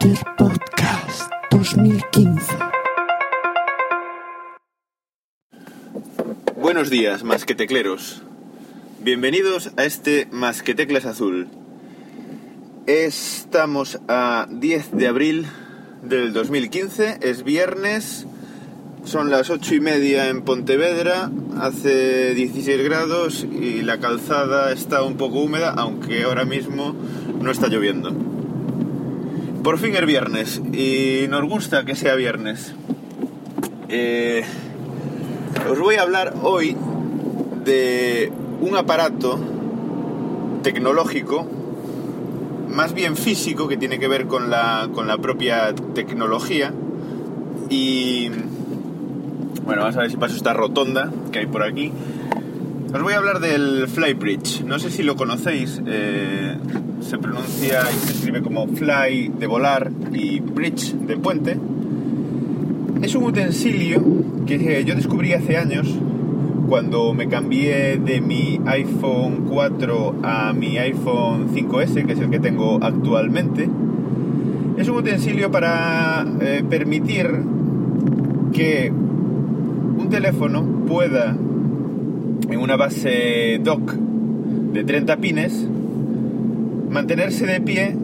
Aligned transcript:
Twitter 0.00 0.24
Podcast 0.36 1.32
2015. 1.50 2.56
Buenos 6.56 6.90
días, 6.90 7.24
masquetecleros. 7.24 8.22
Bienvenidos 9.00 9.72
a 9.76 9.84
este 9.84 10.28
Masqueteclas 10.30 11.04
Azul. 11.04 11.48
Estamos 12.86 13.98
a 14.08 14.46
10 14.50 14.92
de 14.92 15.08
abril 15.08 15.46
del 16.02 16.32
2015, 16.32 17.18
es 17.22 17.42
viernes, 17.42 18.26
son 19.04 19.30
las 19.30 19.50
8 19.50 19.74
y 19.74 19.80
media 19.80 20.28
en 20.28 20.42
Pontevedra, 20.42 21.30
hace 21.60 22.34
16 22.34 22.84
grados 22.84 23.44
y 23.44 23.82
la 23.82 23.98
calzada 23.98 24.72
está 24.72 25.02
un 25.02 25.16
poco 25.16 25.40
húmeda, 25.40 25.74
aunque 25.76 26.22
ahora 26.22 26.44
mismo 26.44 26.94
no 27.40 27.50
está 27.50 27.68
lloviendo. 27.68 28.27
Por 29.62 29.78
fin 29.78 29.94
es 29.96 30.06
viernes 30.06 30.62
y 30.72 31.26
nos 31.28 31.44
gusta 31.48 31.84
que 31.84 31.94
sea 31.94 32.14
viernes. 32.14 32.74
Eh, 33.88 34.44
os 35.70 35.78
voy 35.78 35.96
a 35.96 36.02
hablar 36.02 36.34
hoy 36.42 36.76
de 37.64 38.32
un 38.60 38.76
aparato 38.76 39.38
tecnológico, 40.62 41.46
más 42.68 42.94
bien 42.94 43.16
físico, 43.16 43.68
que 43.68 43.76
tiene 43.76 43.98
que 43.98 44.08
ver 44.08 44.26
con 44.26 44.48
la, 44.48 44.88
con 44.94 45.06
la 45.06 45.18
propia 45.18 45.74
tecnología. 45.94 46.72
Y 47.68 48.30
bueno, 49.64 49.82
vamos 49.82 49.96
a 49.96 50.00
ver 50.00 50.10
si 50.10 50.16
paso 50.16 50.36
esta 50.36 50.54
rotonda 50.54 51.12
que 51.32 51.40
hay 51.40 51.46
por 51.46 51.62
aquí. 51.62 51.92
Os 52.92 53.02
voy 53.02 53.12
a 53.12 53.18
hablar 53.18 53.40
del 53.40 53.86
Flybridge. 53.86 54.64
No 54.64 54.78
sé 54.78 54.90
si 54.90 55.02
lo 55.02 55.16
conocéis. 55.16 55.80
eh, 55.86 56.56
se 57.00 57.18
pronuncia 57.18 57.82
y 57.90 58.06
se 58.06 58.12
escribe 58.12 58.42
como 58.42 58.66
fly 58.66 59.32
de 59.38 59.46
volar 59.46 59.90
y 60.12 60.40
bridge 60.40 60.94
de 60.94 61.16
puente. 61.16 61.56
Es 63.02 63.14
un 63.14 63.24
utensilio 63.24 64.02
que 64.46 64.84
yo 64.84 64.94
descubrí 64.94 65.32
hace 65.32 65.56
años 65.56 65.88
cuando 66.68 67.14
me 67.14 67.28
cambié 67.28 67.98
de 67.98 68.20
mi 68.20 68.60
iPhone 68.66 69.46
4 69.48 70.16
a 70.22 70.52
mi 70.52 70.76
iPhone 70.76 71.48
5S, 71.54 72.04
que 72.04 72.12
es 72.12 72.18
el 72.18 72.30
que 72.30 72.40
tengo 72.40 72.78
actualmente. 72.82 73.68
Es 74.76 74.88
un 74.88 74.96
utensilio 74.96 75.50
para 75.50 76.26
eh, 76.40 76.64
permitir 76.68 77.26
que 78.52 78.90
un 78.92 80.08
teléfono 80.10 80.62
pueda, 80.86 81.36
en 82.50 82.58
una 82.58 82.76
base 82.76 83.60
dock 83.62 83.92
de 83.92 84.84
30 84.84 85.16
pines, 85.16 85.66
mantenerse 86.90 87.46
de 87.46 87.60
pie 87.60 87.96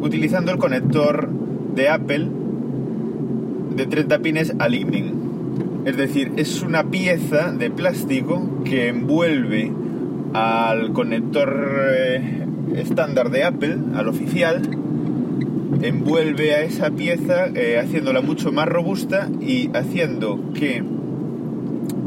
utilizando 0.00 0.52
el 0.52 0.58
conector 0.58 1.28
de 1.74 1.88
Apple 1.88 2.28
de 3.76 3.86
30 3.86 4.18
pines 4.20 4.54
a 4.58 4.68
Lightning. 4.68 5.82
Es 5.84 5.96
decir, 5.96 6.32
es 6.36 6.62
una 6.62 6.84
pieza 6.84 7.52
de 7.52 7.70
plástico 7.70 8.62
que 8.64 8.88
envuelve 8.88 9.72
al 10.34 10.92
conector 10.92 11.90
eh, 11.90 12.46
estándar 12.76 13.30
de 13.30 13.44
Apple, 13.44 13.76
al 13.94 14.08
oficial, 14.08 14.62
envuelve 15.82 16.54
a 16.54 16.62
esa 16.62 16.90
pieza 16.90 17.46
eh, 17.54 17.78
haciéndola 17.78 18.20
mucho 18.20 18.52
más 18.52 18.68
robusta 18.68 19.28
y 19.40 19.70
haciendo 19.74 20.52
que 20.52 20.82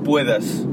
puedas 0.03 0.67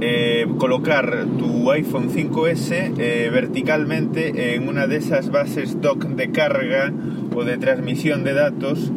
eh, 0.00 0.46
colocar 0.58 1.24
tu 1.38 1.70
iPhone 1.72 2.10
5S 2.10 2.98
eh, 2.98 3.30
verticalmente 3.32 4.54
en 4.54 4.68
una 4.68 4.86
de 4.86 4.96
esas 4.96 5.30
bases 5.30 5.80
dock 5.80 6.04
de 6.04 6.30
carga 6.30 6.92
o 7.34 7.44
de 7.44 7.56
transmisión 7.56 8.22
de 8.24 8.34
datos 8.34 8.92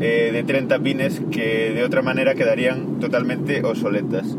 eh, 0.00 0.30
de 0.32 0.42
30 0.42 0.78
pines 0.80 1.22
que 1.30 1.72
de 1.72 1.84
otra 1.84 2.02
manera 2.02 2.34
quedarían 2.34 3.00
totalmente 3.00 3.64
obsoletas. 3.64 4.36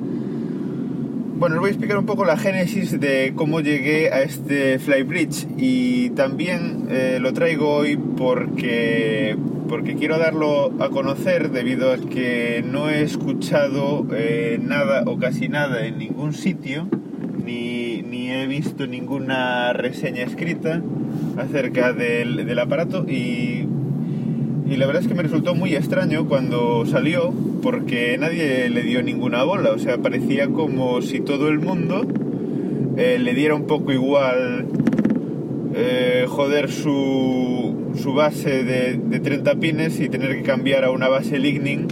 Bueno, 1.37 1.55
os 1.55 1.59
voy 1.59 1.67
a 1.67 1.71
explicar 1.71 1.97
un 1.97 2.05
poco 2.05 2.23
la 2.23 2.37
génesis 2.37 2.97
de 2.97 3.33
cómo 3.35 3.59
llegué 3.59 4.09
a 4.09 4.21
este 4.21 4.79
Flybridge 4.79 5.45
y 5.57 6.11
también 6.11 6.87
eh, 6.89 7.17
lo 7.19 7.33
traigo 7.33 7.75
hoy 7.75 7.97
porque, 7.97 9.35
porque 9.67 9.95
quiero 9.95 10.17
darlo 10.17 10.71
a 10.79 10.89
conocer 10.89 11.51
debido 11.51 11.91
a 11.91 11.97
que 11.97 12.63
no 12.65 12.89
he 12.89 13.01
escuchado 13.01 14.07
eh, 14.15 14.61
nada 14.63 15.03
o 15.07 15.17
casi 15.17 15.49
nada 15.49 15.85
en 15.85 15.97
ningún 15.97 16.33
sitio 16.33 16.87
ni, 17.45 18.01
ni 18.01 18.31
he 18.31 18.47
visto 18.47 18.87
ninguna 18.87 19.73
reseña 19.73 20.23
escrita 20.23 20.81
acerca 21.37 21.91
del, 21.91 22.45
del 22.45 22.59
aparato. 22.59 23.05
Y, 23.09 23.67
y 24.67 24.77
la 24.77 24.85
verdad 24.87 25.01
es 25.01 25.07
que 25.09 25.15
me 25.15 25.23
resultó 25.23 25.53
muy 25.53 25.75
extraño 25.75 26.29
cuando 26.29 26.85
salió 26.85 27.33
porque 27.65 28.15
nadie 28.19 28.69
le 28.69 28.83
dio 28.83 29.01
ninguna 29.01 29.43
bola, 29.43 29.71
o 29.71 29.79
sea, 29.79 29.97
parecía 29.97 30.49
como 30.49 31.01
si 31.01 31.19
todo 31.19 31.47
el 31.47 31.57
mundo 31.57 32.05
eh, 32.95 33.17
le 33.19 33.33
diera 33.33 33.55
un 33.55 33.65
poco 33.65 33.91
igual 33.91 34.67
eh, 35.73 36.27
joder 36.29 36.69
su, 36.69 37.91
su 37.95 38.13
base 38.13 38.63
de, 38.63 38.99
de 39.03 39.19
30 39.19 39.55
pines 39.55 39.99
y 39.99 40.09
tener 40.09 40.35
que 40.35 40.43
cambiar 40.43 40.83
a 40.83 40.91
una 40.91 41.07
base 41.07 41.39
Lightning 41.39 41.87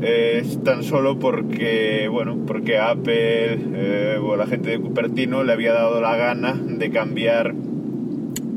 eh, 0.00 0.42
tan 0.64 0.82
solo 0.82 1.18
porque, 1.18 2.08
bueno, 2.10 2.38
porque 2.46 2.78
Apple 2.78 4.16
o 4.22 4.36
la 4.36 4.46
gente 4.46 4.70
de 4.70 4.80
Cupertino 4.80 5.44
le 5.44 5.52
había 5.52 5.74
dado 5.74 6.00
la 6.00 6.16
gana 6.16 6.54
de 6.54 6.90
cambiar 6.90 7.54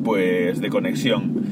pues 0.02 0.62
de 0.62 0.69
conexión 0.69 1.44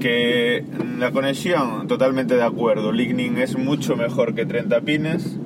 que 0.00 0.64
la 0.98 1.10
conexión, 1.10 1.86
totalmente 1.86 2.36
de 2.36 2.42
acuerdo. 2.42 2.92
Lightning 2.92 3.38
es 3.38 3.56
mucho 3.58 3.96
mejor 3.96 4.34
que 4.34 4.46
30 4.46 4.80
pines. 4.82 5.38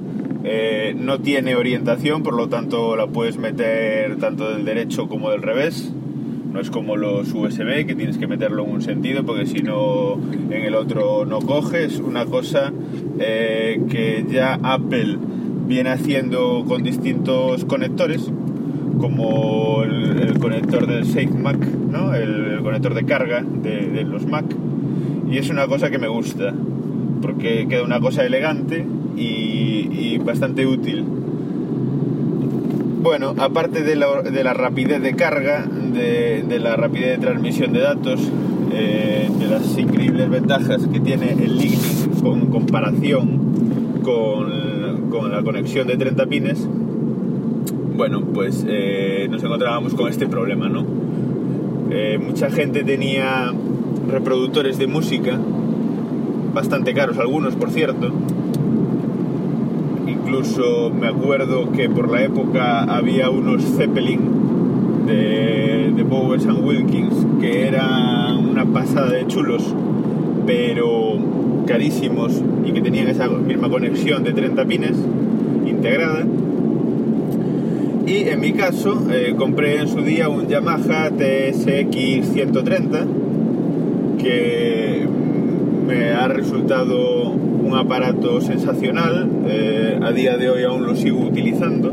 eh, 0.45 0.95
no 0.97 1.19
tiene 1.19 1.57
orientación, 1.57 2.23
por 2.23 2.35
lo 2.35 2.49
tanto 2.49 2.97
la 2.97 3.09
puedes 3.09 3.39
meter 3.39 4.17
tanto 4.17 4.51
del 4.51 4.65
derecho 4.65 5.09
como 5.09 5.31
del 5.31 5.43
revés. 5.43 5.93
No 6.53 6.61
es 6.61 6.71
como 6.71 6.97
los 6.97 7.33
USB 7.35 7.87
que 7.87 7.95
tienes 7.95 8.17
que 8.17 8.27
meterlo 8.27 8.65
en 8.65 8.71
un 8.71 8.83
sentido 8.83 9.25
porque 9.25 9.47
si 9.47 9.63
no 9.63 10.19
en 10.51 10.65
el 10.65 10.75
otro 10.75 11.27
no 11.27 11.41
coges. 11.41 11.99
Una 12.01 12.25
cosa 12.25 12.73
eh, 13.19 13.81
que 13.91 14.25
ya 14.31 14.59
Apple 14.63 15.19
viene 15.67 15.91
haciendo 15.91 16.65
con 16.67 16.83
distintos 16.83 17.67
conectores, 17.67 18.31
como 18.99 19.83
el, 19.85 20.39
conector 20.39 20.87
del 20.87 21.05
Safe 21.07 21.29
Mac, 21.29 21.59
¿no? 21.59 22.15
el, 22.15 22.61
conector 22.63 22.95
de 22.95 23.05
carga 23.05 23.43
de, 23.43 24.05
los 24.05 24.27
Mac. 24.27 24.45
Y 25.31 25.39
es 25.39 25.51
una 25.51 25.67
cosa 25.67 25.91
que 25.91 25.99
me 25.99 26.09
gusta, 26.09 26.55
porque 27.23 27.67
queda 27.69 27.83
una 27.83 28.01
cosa 28.01 28.25
elegante 28.25 28.87
y, 29.17 30.19
bastante 30.19 30.67
útil. 30.67 31.05
Bueno, 33.03 33.35
aparte 33.39 33.83
de 33.83 33.97
la, 33.97 34.23
de 34.23 34.45
la 34.45 34.53
rapidez 34.53 35.01
de 35.01 35.15
carga, 35.15 35.65
de, 35.65 36.45
de, 36.47 36.59
la 36.59 36.77
rapidez 36.77 37.19
de 37.19 37.27
transmisión 37.27 37.73
de 37.73 37.81
datos, 37.81 38.21
eh, 38.73 39.31
de 39.39 39.47
las 39.47 39.79
increíbles 39.79 40.29
ventajas 40.29 40.87
que 40.93 41.01
tiene 41.01 41.33
el 41.33 41.57
Lightning 41.57 42.21
con 42.23 42.47
comparación 42.47 44.01
con, 44.03 45.09
con 45.11 45.33
la 45.33 45.43
conexión 45.43 45.87
de 45.87 45.97
30 45.97 46.27
pines, 46.27 46.69
bueno, 47.99 48.21
pues 48.33 48.65
eh, 48.69 49.27
nos 49.29 49.43
encontrábamos 49.43 49.93
con 49.93 50.09
este 50.09 50.29
problema, 50.29 50.69
¿no? 50.69 50.87
Eh, 51.91 52.17
mucha 52.25 52.49
gente 52.49 52.85
tenía 52.85 53.53
reproductores 54.09 54.79
de 54.79 54.87
música, 54.87 55.37
bastante 56.55 56.95
caros 56.95 57.19
algunos, 57.19 57.57
por 57.57 57.71
cierto. 57.71 58.13
Incluso 60.07 60.91
me 60.91 61.09
acuerdo 61.09 61.73
que 61.73 61.91
por 61.91 62.09
la 62.09 62.23
época 62.23 62.85
había 62.85 63.31
unos 63.31 63.65
Zeppelin 63.65 64.21
de, 65.05 65.93
de 65.97 66.03
Bowers 66.05 66.47
and 66.47 66.65
Wilkins 66.65 67.27
que 67.41 67.67
eran 67.67 68.49
una 68.49 68.65
pasada 68.65 69.11
de 69.11 69.27
chulos, 69.27 69.75
pero 70.47 71.17
carísimos 71.67 72.41
y 72.65 72.71
que 72.71 72.81
tenían 72.81 73.09
esa 73.09 73.27
misma 73.27 73.69
conexión 73.69 74.23
de 74.23 74.33
30 74.33 74.65
pines 74.67 74.97
integrada. 75.67 76.25
Y 78.09 78.27
en 78.27 78.41
mi 78.41 78.53
caso 78.55 79.03
eh, 79.13 79.35
compré 79.37 79.81
en 79.81 79.89
su 79.89 80.01
día 80.01 80.31
un 80.31 80.49
Yamaha 80.49 81.11
TSX 81.11 82.33
130 82.33 83.07
que 84.19 85.07
me 85.87 86.13
ha 86.13 86.27
resultado 86.27 87.29
un 87.29 87.77
aparato 87.77 88.41
sensacional, 88.41 89.29
eh, 89.47 90.01
a 90.03 90.11
día 90.13 90.39
de 90.39 90.49
hoy 90.49 90.65
aún 90.65 90.87
lo 90.87 90.97
sigo 90.97 91.21
utilizando 91.21 91.93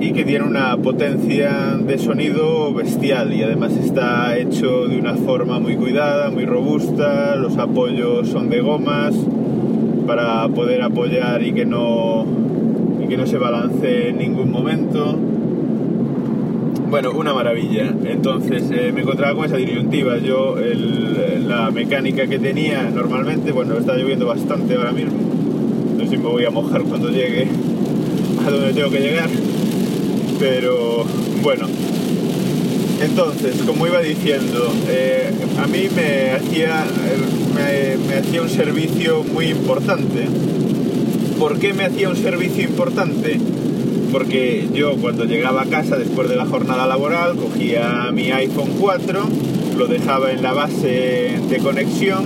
y 0.00 0.10
que 0.10 0.24
tiene 0.24 0.44
una 0.44 0.76
potencia 0.76 1.78
de 1.78 1.96
sonido 1.98 2.74
bestial 2.74 3.32
y 3.32 3.44
además 3.44 3.76
está 3.76 4.36
hecho 4.36 4.88
de 4.88 4.98
una 4.98 5.14
forma 5.14 5.60
muy 5.60 5.76
cuidada, 5.76 6.30
muy 6.30 6.46
robusta, 6.46 7.36
los 7.36 7.56
apoyos 7.58 8.26
son 8.26 8.50
de 8.50 8.60
gomas 8.60 9.14
para 10.04 10.48
poder 10.48 10.82
apoyar 10.82 11.44
y 11.44 11.52
que 11.52 11.64
no, 11.64 12.26
que 13.12 13.18
no 13.18 13.26
se 13.26 13.36
balance 13.36 14.08
en 14.08 14.16
ningún 14.16 14.50
momento. 14.50 15.14
Bueno, 16.88 17.10
una 17.12 17.34
maravilla. 17.34 17.92
Entonces 18.06 18.70
eh, 18.70 18.90
me 18.90 19.02
encontraba 19.02 19.34
con 19.34 19.44
esa 19.44 19.58
disyuntiva. 19.58 20.16
Yo, 20.16 20.56
la 21.46 21.70
mecánica 21.70 22.26
que 22.26 22.38
tenía 22.38 22.84
normalmente, 22.84 23.52
bueno, 23.52 23.76
está 23.76 23.96
lloviendo 23.96 24.24
bastante 24.24 24.76
ahora 24.76 24.92
mismo. 24.92 25.12
No 25.98 26.04
sé 26.04 26.08
si 26.08 26.16
me 26.16 26.26
voy 26.26 26.46
a 26.46 26.50
mojar 26.50 26.84
cuando 26.84 27.10
llegue 27.10 27.48
a 28.46 28.50
donde 28.50 28.72
tengo 28.72 28.88
que 28.88 29.00
llegar. 29.00 29.28
Pero 30.38 31.04
bueno. 31.42 31.66
Entonces, 33.02 33.60
como 33.66 33.86
iba 33.86 34.00
diciendo, 34.00 34.72
eh, 34.88 35.34
a 35.62 35.66
mí 35.66 35.86
me 35.94 36.30
hacía, 36.30 36.86
me, 37.54 38.06
me 38.06 38.14
hacía 38.14 38.40
un 38.40 38.48
servicio 38.48 39.22
muy 39.34 39.48
importante. 39.48 40.28
¿Por 41.42 41.58
qué 41.58 41.74
me 41.74 41.82
hacía 41.82 42.08
un 42.08 42.14
servicio 42.14 42.62
importante? 42.62 43.36
Porque 44.12 44.68
yo 44.72 44.96
cuando 44.98 45.24
llegaba 45.24 45.62
a 45.62 45.66
casa 45.66 45.96
después 45.96 46.28
de 46.28 46.36
la 46.36 46.46
jornada 46.46 46.86
laboral 46.86 47.34
cogía 47.34 48.12
mi 48.12 48.30
iPhone 48.30 48.76
4, 48.78 49.20
lo 49.76 49.88
dejaba 49.88 50.30
en 50.30 50.40
la 50.40 50.52
base 50.52 51.40
de 51.50 51.58
conexión 51.58 52.22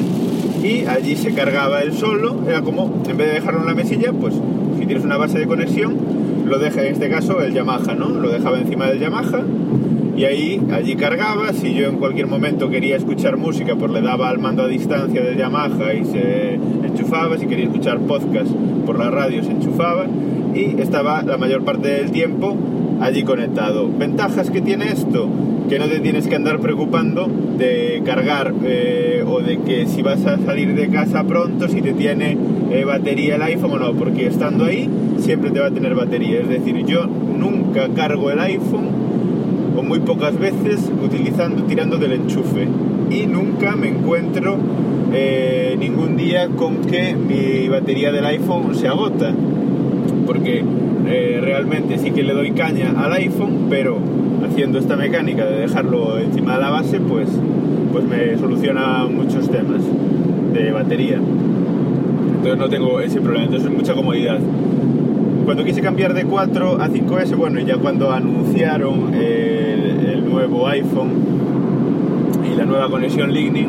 y 0.62 0.84
allí 0.84 1.16
se 1.16 1.32
cargaba 1.32 1.80
él 1.80 1.94
solo. 1.94 2.42
Era 2.46 2.60
como, 2.60 3.02
en 3.08 3.16
vez 3.16 3.28
de 3.28 3.32
dejarlo 3.32 3.60
en 3.60 3.66
la 3.66 3.74
mesilla, 3.74 4.12
pues 4.12 4.34
si 4.78 4.84
tienes 4.84 5.02
una 5.02 5.16
base 5.16 5.38
de 5.38 5.46
conexión, 5.46 5.96
lo 6.44 6.58
deja 6.58 6.82
en 6.82 6.92
este 6.92 7.08
caso 7.08 7.40
el 7.40 7.54
Yamaha, 7.54 7.94
¿no? 7.94 8.10
Lo 8.10 8.28
dejaba 8.28 8.58
encima 8.58 8.86
del 8.88 9.00
Yamaha 9.00 9.40
y 10.14 10.24
ahí 10.24 10.60
allí 10.70 10.94
cargaba. 10.94 11.54
Si 11.54 11.72
yo 11.72 11.88
en 11.88 11.96
cualquier 11.96 12.26
momento 12.26 12.68
quería 12.68 12.96
escuchar 12.96 13.38
música, 13.38 13.76
pues 13.76 13.90
le 13.92 14.02
daba 14.02 14.28
al 14.28 14.40
mando 14.40 14.64
a 14.64 14.68
distancia 14.68 15.22
del 15.22 15.38
Yamaha 15.38 15.94
y 15.94 16.04
se 16.04 16.58
enchufaba. 16.96 17.36
Si 17.38 17.46
quería 17.46 17.66
escuchar 17.66 17.98
podcast 18.00 18.50
por 18.84 18.98
la 18.98 19.10
radio, 19.10 19.42
se 19.42 19.50
enchufaba 19.50 20.06
y 20.54 20.80
estaba 20.80 21.22
la 21.22 21.36
mayor 21.36 21.64
parte 21.64 21.88
del 21.88 22.10
tiempo 22.10 22.56
allí 23.00 23.22
conectado. 23.22 23.88
Ventajas 23.96 24.50
que 24.50 24.62
tiene 24.62 24.88
esto, 24.88 25.28
que 25.68 25.78
no 25.78 25.86
te 25.86 26.00
tienes 26.00 26.26
que 26.26 26.36
andar 26.36 26.58
preocupando 26.60 27.28
de 27.58 28.02
cargar 28.04 28.54
eh, 28.64 29.22
o 29.26 29.40
de 29.40 29.58
que 29.58 29.86
si 29.86 30.02
vas 30.02 30.24
a 30.24 30.38
salir 30.38 30.74
de 30.74 30.88
casa 30.88 31.24
pronto, 31.24 31.68
si 31.68 31.82
te 31.82 31.92
tiene 31.92 32.36
eh, 32.70 32.84
batería 32.84 33.36
el 33.36 33.42
iPhone 33.42 33.72
o 33.72 33.78
no, 33.78 33.92
porque 33.92 34.26
estando 34.26 34.64
ahí 34.64 34.88
siempre 35.18 35.50
te 35.50 35.60
va 35.60 35.66
a 35.66 35.70
tener 35.70 35.94
batería. 35.94 36.40
Es 36.40 36.48
decir, 36.48 36.84
yo 36.86 37.06
nunca 37.06 37.88
cargo 37.94 38.30
el 38.30 38.40
iPhone 38.40 38.88
o 39.76 39.82
muy 39.82 40.00
pocas 40.00 40.38
veces 40.38 40.90
utilizando, 41.04 41.64
tirando 41.64 41.98
del 41.98 42.12
enchufe 42.12 42.66
y 43.10 43.26
nunca 43.26 43.76
me 43.76 43.88
encuentro 43.88 44.56
eh, 45.18 45.76
ningún 45.78 46.16
día 46.18 46.48
con 46.48 46.82
que 46.82 47.14
mi 47.14 47.68
batería 47.68 48.12
del 48.12 48.26
iPhone 48.26 48.74
se 48.74 48.86
agota 48.86 49.32
porque 50.26 50.62
eh, 51.06 51.38
realmente 51.40 51.96
sí 51.96 52.10
que 52.10 52.22
le 52.22 52.34
doy 52.34 52.50
caña 52.50 52.92
al 52.96 53.12
iPhone, 53.14 53.68
pero 53.70 53.96
haciendo 54.44 54.78
esta 54.78 54.96
mecánica 54.96 55.46
de 55.46 55.60
dejarlo 55.60 56.18
encima 56.18 56.56
de 56.56 56.60
la 56.60 56.70
base, 56.70 57.00
pues, 57.00 57.28
pues 57.92 58.04
me 58.04 58.36
soluciona 58.36 59.06
muchos 59.06 59.48
temas 59.48 59.80
de 60.52 60.70
batería. 60.72 61.16
Entonces 61.16 62.58
no 62.58 62.68
tengo 62.68 63.00
ese 63.00 63.20
problema, 63.20 63.44
entonces 63.46 63.70
es 63.70 63.76
mucha 63.76 63.94
comodidad. 63.94 64.38
Cuando 65.46 65.64
quise 65.64 65.80
cambiar 65.80 66.12
de 66.12 66.24
4 66.24 66.82
a 66.82 66.88
5S, 66.88 67.36
bueno, 67.36 67.60
ya 67.60 67.78
cuando 67.78 68.10
anunciaron 68.10 69.14
el, 69.14 70.06
el 70.10 70.28
nuevo 70.28 70.66
iPhone 70.66 71.10
y 72.52 72.56
la 72.56 72.66
nueva 72.66 72.90
conexión 72.90 73.32
Lightning, 73.32 73.68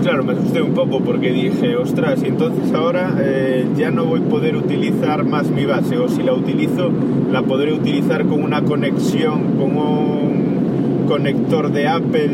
pues 0.00 0.08
claro, 0.08 0.24
me 0.24 0.32
asusté 0.32 0.62
un 0.62 0.72
poco 0.72 1.00
porque 1.00 1.30
dije, 1.30 1.76
ostras, 1.76 2.22
y 2.24 2.28
entonces 2.28 2.72
ahora 2.72 3.18
eh, 3.20 3.66
ya 3.76 3.90
no 3.90 4.06
voy 4.06 4.20
a 4.20 4.28
poder 4.30 4.56
utilizar 4.56 5.24
más 5.24 5.50
mi 5.50 5.66
base, 5.66 5.98
o 5.98 6.08
si 6.08 6.22
la 6.22 6.32
utilizo, 6.32 6.90
la 7.30 7.42
podré 7.42 7.74
utilizar 7.74 8.24
con 8.24 8.42
una 8.42 8.62
conexión, 8.62 9.58
con 9.58 9.76
un 9.76 11.04
conector 11.06 11.70
de 11.70 11.86
Apple, 11.86 12.30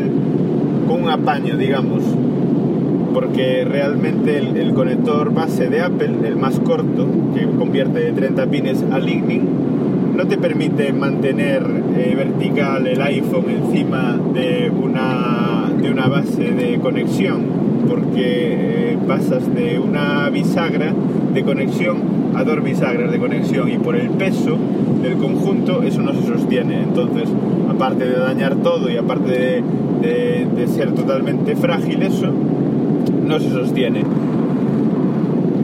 con 0.87 1.03
un 1.03 1.09
apaño, 1.09 1.57
digamos. 1.57 2.03
Porque 3.13 3.65
realmente 3.65 4.37
el, 4.37 4.55
el 4.55 4.73
conector 4.73 5.33
base 5.33 5.67
de 5.67 5.81
Apple, 5.81 6.11
el 6.23 6.37
más 6.37 6.61
corto, 6.61 7.05
que 7.35 7.47
convierte 7.57 7.99
de 7.99 8.11
30 8.13 8.45
pines 8.47 8.85
a 8.91 8.99
Lightning, 8.99 9.41
no 10.17 10.25
te 10.25 10.37
permite 10.39 10.91
mantener 10.93 11.63
eh, 11.95 12.15
vertical 12.15 12.87
el 12.87 12.99
iPhone 13.03 13.51
encima 13.51 14.17
de 14.33 14.71
una, 14.71 15.71
de 15.79 15.91
una 15.91 16.07
base 16.07 16.53
de 16.53 16.79
conexión, 16.79 17.43
porque 17.87 18.93
eh, 18.93 18.97
pasas 19.07 19.53
de 19.53 19.77
una 19.77 20.27
bisagra 20.31 20.91
de 21.35 21.43
conexión 21.43 21.97
a 22.33 22.43
dos 22.43 22.63
bisagras 22.63 23.11
de 23.11 23.19
conexión 23.19 23.69
y 23.69 23.77
por 23.77 23.95
el 23.95 24.09
peso 24.09 24.57
del 25.03 25.17
conjunto 25.17 25.83
eso 25.83 26.01
no 26.01 26.13
se 26.15 26.25
sostiene. 26.25 26.81
Entonces, 26.81 27.29
aparte 27.69 28.05
de 28.05 28.17
dañar 28.17 28.55
todo 28.55 28.89
y 28.89 28.97
aparte 28.97 29.61
de, 30.01 30.67
ser 30.67 30.93
totalmente 30.93 31.55
frágil 31.55 32.01
eso, 32.01 32.33
no 33.25 33.39
se 33.39 33.51
sostiene. 33.51 34.03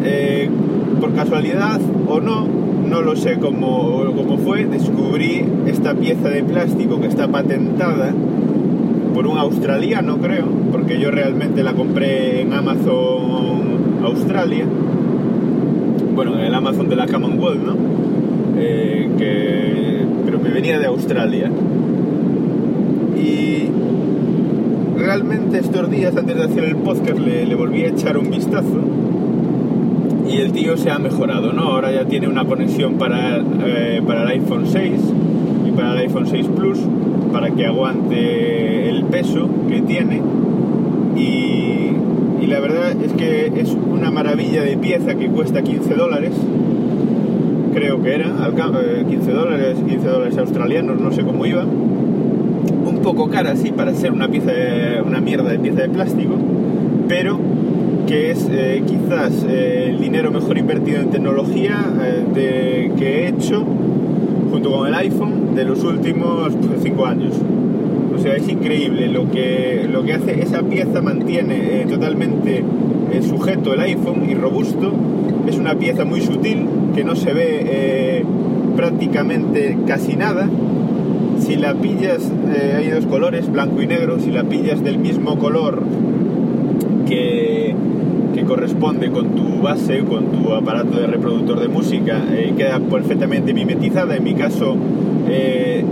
Eh, 0.03 0.47
por 1.01 1.13
casualidad 1.13 1.81
o 2.07 2.21
no, 2.21 2.47
no 2.89 3.01
lo 3.01 3.15
sé 3.15 3.37
cómo, 3.39 4.03
cómo 4.15 4.37
fue, 4.37 4.65
descubrí 4.65 5.45
esta 5.65 5.93
pieza 5.95 6.29
de 6.29 6.43
plástico 6.43 6.99
que 6.99 7.07
está 7.07 7.27
patentada 7.27 8.13
por 9.13 9.27
un 9.27 9.37
australiano, 9.37 10.17
creo, 10.17 10.45
porque 10.71 10.99
yo 10.99 11.11
realmente 11.11 11.63
la 11.63 11.73
compré 11.73 12.41
en 12.41 12.53
Amazon 12.53 14.03
Australia, 14.03 14.65
bueno, 16.15 16.35
en 16.37 16.45
el 16.45 16.53
Amazon 16.53 16.89
de 16.89 16.95
la 16.95 17.07
Commonwealth, 17.07 17.63
¿no? 17.63 17.75
Eh, 18.57 19.09
que, 19.17 20.05
pero 20.25 20.39
me 20.39 20.49
venía 20.49 20.79
de 20.79 20.85
Australia. 20.85 21.49
Y 23.17 23.69
realmente 24.97 25.59
estos 25.59 25.89
días, 25.89 26.15
antes 26.15 26.35
de 26.35 26.43
hacer 26.43 26.63
el 26.65 26.75
podcast, 26.77 27.19
le, 27.19 27.45
le 27.45 27.55
volví 27.55 27.83
a 27.83 27.89
echar 27.89 28.17
un 28.17 28.29
vistazo 28.29 28.81
y 30.29 30.37
el 30.37 30.51
tío 30.51 30.77
se 30.77 30.89
ha 30.89 30.99
mejorado, 30.99 31.51
¿no? 31.53 31.63
Ahora 31.63 31.91
ya 31.91 32.05
tiene 32.05 32.27
una 32.27 32.45
conexión 32.45 32.93
para, 32.95 33.37
eh, 33.65 34.01
para 34.05 34.23
el 34.23 34.39
iPhone 34.41 34.65
6 34.67 34.91
y 35.67 35.71
para 35.71 35.93
el 35.93 35.97
iPhone 36.07 36.27
6 36.27 36.47
Plus 36.55 36.79
para 37.31 37.49
que 37.51 37.65
aguante 37.65 38.89
el 38.89 39.03
peso 39.05 39.49
que 39.67 39.81
tiene. 39.81 40.21
Y, 41.15 41.91
y 42.41 42.47
la 42.47 42.59
verdad 42.59 42.91
es 43.03 43.11
que 43.13 43.51
es 43.59 43.75
una 43.91 44.11
maravilla 44.11 44.63
de 44.63 44.77
pieza 44.77 45.15
que 45.15 45.27
cuesta 45.27 45.61
15 45.61 45.93
dólares. 45.95 46.31
Creo 47.73 48.01
que 48.03 48.13
era 48.15 48.43
al 48.43 48.53
ca- 48.53 48.71
eh, 48.81 49.03
15 49.09 49.31
dólares 49.31 49.77
15 49.87 50.07
dólares 50.07 50.37
australianos 50.37 50.99
no 51.01 51.11
sé 51.11 51.23
cómo 51.23 51.45
iba. 51.45 51.63
Un 51.65 52.99
poco 53.03 53.29
cara 53.29 53.55
sí 53.55 53.71
para 53.71 53.93
ser 53.93 54.11
una 54.11 54.27
pieza 54.27 54.51
de- 54.51 55.01
una 55.05 55.19
mierda 55.21 55.49
de 55.49 55.59
pieza 55.59 55.81
de 55.81 55.89
plástico 55.89 56.35
pero 57.07 57.37
que 58.07 58.31
es 58.31 58.47
eh, 58.51 58.83
quizás 58.85 59.45
eh, 59.47 59.87
el 59.89 59.99
dinero 60.01 60.31
mejor 60.31 60.57
invertido 60.57 61.01
en 61.01 61.09
tecnología 61.09 61.77
eh, 62.01 62.23
de- 62.33 62.91
que 62.97 63.23
he 63.23 63.27
hecho 63.29 63.63
junto 64.51 64.71
con 64.71 64.87
el 64.87 64.93
iPhone 64.95 65.55
de 65.55 65.65
los 65.65 65.83
últimos 65.83 66.53
5 66.81 67.05
años. 67.05 67.33
O 68.15 68.19
sea, 68.19 68.35
es 68.35 68.47
increíble 68.47 69.07
lo 69.07 69.29
que, 69.31 69.87
lo 69.91 70.03
que 70.03 70.13
hace 70.13 70.41
esa 70.41 70.61
pieza, 70.61 71.01
mantiene 71.01 71.81
eh, 71.81 71.85
totalmente 71.89 72.63
eh, 73.11 73.21
sujeto 73.21 73.73
el 73.73 73.79
iPhone 73.81 74.29
y 74.29 74.33
robusto. 74.35 74.91
Es 75.47 75.57
una 75.57 75.75
pieza 75.75 76.05
muy 76.05 76.21
sutil 76.21 76.67
que 76.95 77.03
no 77.03 77.15
se 77.15 77.33
ve 77.33 78.23
prácticamente 78.75 79.77
casi 79.87 80.15
nada. 80.15 80.47
Si 81.39 81.55
la 81.57 81.73
pillas, 81.73 82.21
eh, 82.55 82.75
hay 82.77 82.89
dos 82.89 83.05
colores, 83.05 83.51
blanco 83.51 83.81
y 83.81 83.87
negro, 83.87 84.19
si 84.19 84.31
la 84.31 84.43
pillas 84.43 84.81
del 84.83 84.97
mismo 84.99 85.37
color 85.37 85.81
que, 87.13 87.75
que 88.33 88.43
corresponde 88.43 89.11
con 89.11 89.35
tu 89.35 89.61
base, 89.61 89.99
con 89.99 90.25
tu 90.31 90.51
aparato 90.53 90.99
de 90.99 91.07
reproductor 91.07 91.59
de 91.59 91.67
música, 91.67 92.23
eh, 92.31 92.53
queda 92.57 92.79
perfectamente 92.79 93.53
mimetizada. 93.53 94.15
En 94.15 94.23
mi 94.23 94.33
caso, 94.33 94.75
eh, 95.29 95.83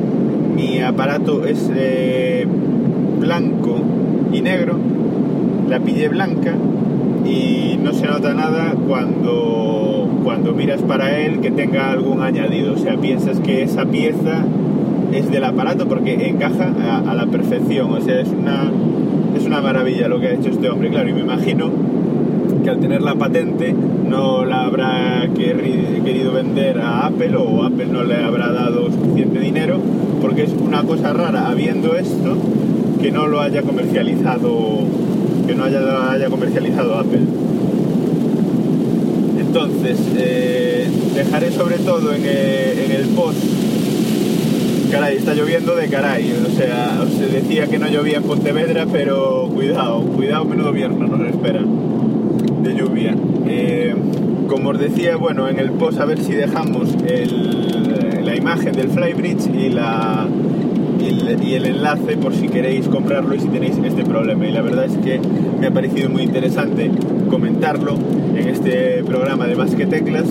mi 0.55 0.81
aparato 0.81 1.45
es 1.45 1.69
eh, 1.75 2.47
blanco 3.19 3.77
y 4.33 4.41
negro, 4.41 4.77
la 5.69 5.79
pille 5.79 6.09
blanca 6.09 6.55
y 7.25 7.77
no 7.81 7.93
se 7.93 8.07
nota 8.07 8.33
nada 8.33 8.73
cuando, 8.87 10.09
cuando 10.23 10.53
miras 10.53 10.81
para 10.81 11.19
él 11.19 11.39
que 11.39 11.51
tenga 11.51 11.91
algún 11.91 12.21
añadido. 12.21 12.73
O 12.73 12.77
sea, 12.77 12.97
piensas 12.97 13.39
que 13.39 13.61
esa 13.61 13.85
pieza 13.85 14.43
es 15.13 15.29
del 15.29 15.43
aparato 15.43 15.87
porque 15.87 16.29
encaja 16.29 16.73
a, 16.81 17.11
a 17.11 17.13
la 17.13 17.27
perfección. 17.27 17.91
O 17.93 18.01
sea, 18.01 18.19
es 18.19 18.29
una, 18.29 18.71
es 19.35 19.45
una 19.45 19.61
maravilla 19.61 20.07
lo 20.07 20.19
que 20.19 20.27
ha 20.27 20.33
hecho 20.33 20.49
este 20.49 20.69
hombre, 20.69 20.89
claro, 20.89 21.09
y 21.09 21.13
me 21.13 21.21
imagino 21.21 21.71
que 22.63 22.69
al 22.69 22.79
tener 22.79 23.01
la 23.01 23.15
patente 23.15 23.73
no 23.73 24.45
la 24.45 24.65
habrá 24.65 25.27
querido 25.33 26.33
vender 26.33 26.79
a 26.79 27.07
Apple 27.07 27.35
o 27.37 27.63
Apple 27.63 27.87
no 27.87 28.03
le 28.03 28.17
habrá 28.17 28.51
dado 28.51 28.91
suficiente 28.91 29.39
dinero 29.39 29.79
porque 30.21 30.43
es 30.43 30.51
una 30.53 30.83
cosa 30.83 31.13
rara 31.13 31.49
habiendo 31.49 31.95
esto 31.95 32.37
que 33.01 33.11
no 33.11 33.27
lo 33.27 33.39
haya 33.41 33.63
comercializado 33.63 34.85
que 35.47 35.55
no 35.55 35.63
haya, 35.63 36.11
haya 36.11 36.29
comercializado 36.29 36.95
Apple. 36.95 37.21
Entonces 39.39 39.97
eh, 40.17 40.87
dejaré 41.15 41.51
sobre 41.51 41.77
todo 41.77 42.13
en 42.13 42.25
el 42.25 43.07
post 43.15 43.70
Caray, 44.91 45.17
está 45.17 45.33
lloviendo 45.33 45.75
de 45.75 45.87
caray. 45.87 46.33
O 46.45 46.49
sea, 46.49 46.99
os 47.01 47.17
decía 47.31 47.67
que 47.67 47.79
no 47.79 47.87
llovía 47.87 48.17
en 48.17 48.23
Pontevedra, 48.23 48.85
pero 48.91 49.49
cuidado, 49.53 50.01
cuidado, 50.01 50.45
menudo 50.45 50.71
viernes 50.71 51.09
nos 51.09 51.27
espera 51.29 51.61
de 52.63 52.73
lluvia. 52.75 53.15
Eh, 53.47 53.95
como 54.47 54.71
os 54.71 54.79
decía, 54.79 55.15
bueno, 55.15 55.47
en 55.47 55.59
el 55.59 55.71
post 55.71 55.99
a 55.99 56.05
ver 56.05 56.19
si 56.19 56.33
dejamos 56.33 56.89
el- 57.07 58.25
la 58.25 58.35
imagen 58.35 58.73
del 58.73 58.89
Flybridge 58.89 59.47
y, 59.53 59.69
la, 59.69 60.27
y, 60.99 61.05
el, 61.07 61.43
y 61.43 61.53
el 61.55 61.65
enlace 61.65 62.17
por 62.17 62.33
si 62.35 62.47
queréis 62.49 62.87
comprarlo 62.87 63.33
y 63.33 63.39
si 63.39 63.47
tenéis 63.47 63.75
este 63.83 64.03
problema. 64.03 64.45
Y 64.45 64.51
la 64.51 64.61
verdad 64.61 64.85
es 64.85 64.97
que 64.97 65.19
me 65.59 65.67
ha 65.67 65.71
parecido 65.71 66.09
muy 66.09 66.23
interesante 66.23 66.91
comentarlo 67.29 67.95
en 68.35 68.47
este 68.49 69.03
programa 69.05 69.47
de 69.47 69.55
Más 69.55 69.73
que 69.73 69.85
Teclas 69.85 70.25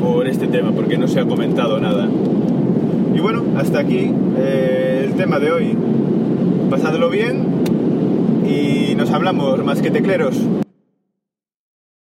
por 0.00 0.26
este 0.26 0.46
tema, 0.48 0.72
porque 0.72 0.98
no 0.98 1.06
se 1.08 1.20
ha 1.20 1.24
comentado 1.24 1.78
nada. 1.80 2.08
Y 3.16 3.18
bueno, 3.18 3.42
hasta 3.56 3.78
aquí 3.78 4.12
eh, 4.36 5.06
el 5.06 5.14
tema 5.14 5.38
de 5.38 5.50
hoy. 5.50 5.74
Pasadlo 6.68 7.08
bien 7.08 7.46
y 8.46 8.94
nos 8.94 9.10
hablamos 9.10 9.64
más 9.64 9.80
que 9.80 9.90
tecleros. 9.90 10.36